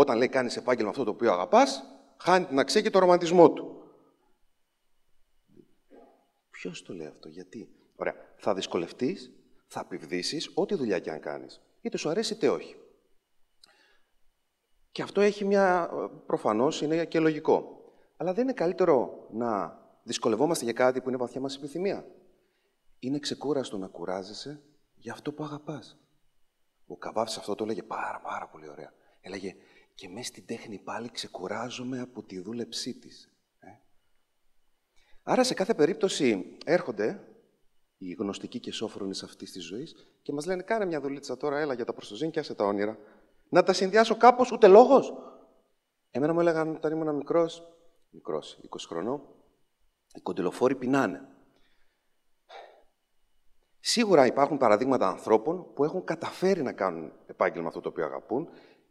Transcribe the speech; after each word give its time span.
Όταν 0.00 0.16
λέει 0.16 0.28
κάνεις 0.28 0.56
επάγγελμα 0.56 0.90
αυτό 0.90 1.04
το 1.04 1.10
οποίο 1.10 1.32
αγαπάς, 1.32 1.84
χάνει 2.16 2.44
την 2.44 2.58
αξία 2.58 2.80
και 2.80 2.90
το 2.90 2.98
ρομαντισμό 2.98 3.50
του. 3.50 3.82
Ποιος 6.50 6.82
το 6.82 6.94
λέει 6.94 7.06
αυτό, 7.06 7.28
γιατί; 7.28 7.68
Ωραία. 7.96 8.14
Θα 8.36 8.54
δυσκολευτείς, 8.54 9.32
θα 9.66 9.80
επιβδίσει 9.80 10.50
ό,τι 10.54 10.74
δουλειά 10.74 10.98
και 10.98 11.10
αν 11.10 11.20
κάνεις. 11.20 11.60
Είτε 11.80 11.96
σου 11.96 12.08
αρέσει 12.08 12.32
είτε 12.34 12.48
όχι. 12.48 12.76
Και 14.90 15.02
αυτό 15.02 15.20
έχει 15.20 15.44
μια. 15.44 15.90
προφανώς 16.26 16.82
είναι 16.82 17.04
και 17.04 17.20
λογικό. 17.20 17.82
Αλλά 18.16 18.32
δεν 18.32 18.42
είναι 18.44 18.52
καλύτερο 18.52 19.28
να 19.32 19.78
δυσκολευόμαστε 20.02 20.64
για 20.64 20.72
κάτι 20.72 21.00
που 21.00 21.08
είναι 21.08 21.18
βαθιά 21.18 21.40
μας 21.40 21.56
επιθυμία. 21.56 22.06
Είναι 22.98 23.18
ξεκούραστο 23.18 23.78
να 23.78 23.86
κουράζεσαι 23.86 24.62
για 24.94 25.12
αυτό 25.12 25.32
που 25.32 25.44
αγαπάς. 25.44 25.98
Ο 26.86 26.96
Καβάφης 26.96 27.36
αυτό 27.36 27.54
το 27.54 27.64
έλεγε 27.64 27.82
πάρα 27.82 28.20
πάρα 28.20 28.48
πολύ 28.48 28.68
ωραία. 28.68 28.92
Έλεγε 29.20 29.56
και 29.98 30.08
μέσα 30.08 30.26
στην 30.26 30.46
τέχνη 30.46 30.78
πάλι 30.78 31.10
ξεκουράζομαι 31.10 32.00
από 32.00 32.22
τη 32.22 32.40
δούλεψή 32.40 32.98
της. 32.98 33.32
Ε; 33.58 33.68
Άρα 35.22 35.44
σε 35.44 35.54
κάθε 35.54 35.74
περίπτωση 35.74 36.56
έρχονται 36.64 37.28
οι 37.98 38.12
γνωστικοί 38.12 38.60
και 38.60 38.72
σόφρονε 38.72 39.14
αυτής 39.24 39.52
της 39.52 39.64
ζωής 39.64 39.94
και 40.22 40.32
μας 40.32 40.46
λένε: 40.46 40.62
Κάνε 40.62 40.84
μια 40.84 41.00
δουλίτσα 41.00 41.36
τώρα, 41.36 41.58
έλα 41.58 41.74
για 41.74 41.84
τα 41.84 41.92
προστοζήν 41.92 42.30
και 42.30 42.38
άσε 42.38 42.54
τα 42.54 42.64
όνειρα. 42.64 42.98
Να 43.48 43.62
τα 43.62 43.72
συνδυάσω 43.72 44.16
κάπως, 44.16 44.52
ούτε 44.52 44.66
λόγος. 44.66 45.12
Εμένα 46.10 46.32
μου 46.32 46.40
έλεγαν 46.40 46.74
όταν 46.74 46.92
ήμουν 46.92 47.14
μικρός, 47.14 47.62
μικρός, 48.10 48.60
20 48.68 48.86
χρονών, 48.88 49.22
οι 50.14 50.20
κοντιλοφόροι 50.20 50.74
πεινάνε. 50.74 51.28
Σίγουρα 53.80 54.26
υπάρχουν 54.26 54.56
παραδείγματα 54.58 55.08
ανθρώπων 55.08 55.72
που 55.74 55.84
έχουν 55.84 56.04
καταφέρει 56.04 56.62
να 56.62 56.72
κάνουν 56.72 57.12
επάγγελμα 57.26 57.68
αυτό 57.68 57.80
το 57.80 57.88
οποίο 57.88 58.04
αγαπούν 58.04 58.48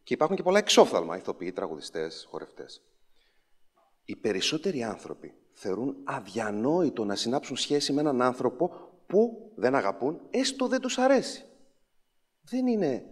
και 0.07 0.13
υπάρχουν 0.13 0.35
και 0.35 0.43
πολλά 0.43 0.57
εξόφθαλμα, 0.57 1.17
ηθοποιοί, 1.17 1.51
τραγουδιστές, 1.51 2.27
χορευτές. 2.29 2.81
Οι 4.05 4.15
περισσότεροι 4.15 4.83
άνθρωποι 4.83 5.33
θεωρούν 5.53 5.95
αδιανόητο 6.03 7.05
να 7.05 7.15
συνάψουν 7.15 7.57
σχέση 7.57 7.93
με 7.93 8.01
έναν 8.01 8.21
άνθρωπο 8.21 8.71
που 9.07 9.51
δεν 9.55 9.75
αγαπούν, 9.75 10.21
έστω 10.29 10.67
δεν 10.67 10.81
τους 10.81 10.97
αρέσει. 10.97 11.45
Δεν 12.41 12.67
είναι 12.67 13.05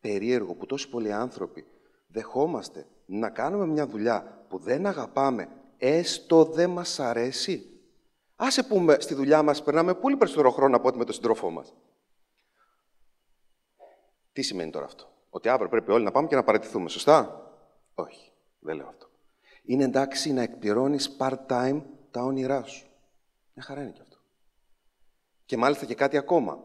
περίεργο 0.00 0.54
που 0.54 0.66
τόσοι 0.66 0.88
πολλοί 0.88 1.12
άνθρωποι 1.12 1.66
δεχόμαστε 2.06 2.86
να 3.06 3.30
κάνουμε 3.30 3.66
μια 3.66 3.86
δουλειά 3.86 4.44
που 4.48 4.58
δεν 4.58 4.86
αγαπάμε, 4.86 5.48
έστω 5.76 6.44
δεν 6.44 6.70
μας 6.70 7.00
αρέσει; 7.00 7.80
Άσε 8.36 8.62
πούμε 8.62 8.96
στη 9.00 9.14
δουλειά 9.14 9.42
μας 9.42 9.62
περνάμε 9.62 9.94
πολύ 9.94 10.16
περισσότερο 10.16 10.50
χρόνο 10.50 10.76
από 10.76 10.88
ό,τι 10.88 10.98
με 10.98 11.04
τον 11.04 11.14
σύντροφό 11.14 11.50
μας. 11.50 11.74
Τι 14.32 14.42
σημαίνει 14.42 14.70
τώρα 14.70 14.84
αυτό; 14.84 15.09
Ότι 15.30 15.48
αύριο 15.48 15.68
πρέπει 15.68 15.90
όλοι 15.90 16.04
να 16.04 16.10
πάμε 16.10 16.28
και 16.28 16.34
να 16.34 16.42
παραιτηθούμε, 16.42 16.88
σωστά; 16.88 17.50
Όχι, 17.94 18.32
δεν 18.58 18.76
λέω 18.76 18.86
αυτό. 18.88 19.08
Είναι 19.62 19.84
εντάξει 19.84 20.32
να 20.32 20.42
εκπληρώνεις 20.42 21.16
part-time 21.18 21.82
τα 22.10 22.22
όνειρά 22.22 22.62
σου. 22.62 22.86
Μια 23.54 23.64
χαρά 23.64 23.82
είναι 23.82 23.90
και 23.90 24.00
αυτό. 24.02 24.16
Και 25.44 25.56
μάλιστα 25.56 25.84
και 25.84 25.94
κάτι 25.94 26.16
ακόμα. 26.16 26.58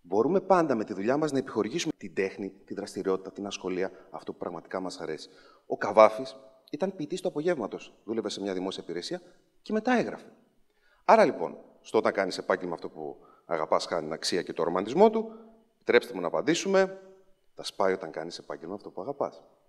Μπορούμε 0.00 0.40
πάντα 0.40 0.74
με 0.74 0.84
τη 0.84 0.94
δουλειά 0.94 1.16
μας 1.16 1.32
να 1.32 1.38
επιχορηγήσουμε 1.38 1.92
την 1.96 2.14
τέχνη, 2.14 2.50
τη 2.50 2.74
δραστηριότητα, 2.74 3.32
την 3.32 3.46
ασχολία, 3.46 3.90
αυτό 4.10 4.32
που 4.32 4.38
πραγματικά 4.38 4.80
μας 4.80 5.00
αρέσει. 5.00 5.28
Ο 5.66 5.76
Καβάφης 5.76 6.36
ήταν 6.70 6.96
ποιητής 6.96 7.20
του 7.20 7.28
απογεύματος. 7.28 7.94
Δούλευε 8.04 8.28
σε 8.28 8.40
μια 8.40 8.52
δημόσια 8.52 8.82
υπηρεσία 8.82 9.20
και 9.62 9.72
μετά 9.72 9.92
έγραφε. 9.92 10.32
Άρα 11.04 11.24
λοιπόν, 11.24 11.58
στο 11.80 11.98
όταν 11.98 12.12
κάνεις 12.12 12.38
επάγγελμα 12.38 12.74
αυτό 12.74 12.88
που 12.88 13.16
αγαπάς, 13.44 13.86
χάνει 13.86 14.02
την 14.02 14.12
αξία 14.12 14.42
και 14.42 14.52
το 14.52 14.62
ρομαντισμό 14.62 15.10
του, 15.10 15.32
επιτρέψτε 15.74 16.14
μου 16.14 16.20
να 16.20 16.26
απαντήσουμε, 16.26 17.00
τα 17.54 17.64
σπάει 17.64 17.92
όταν 17.92 18.10
κάνεις 18.10 18.38
επάγγελμα 18.38 18.74
αυτό 18.74 18.90
που 18.90 19.00
αγαπάς. 19.00 19.42